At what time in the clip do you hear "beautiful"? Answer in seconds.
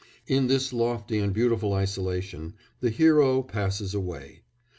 1.31-1.73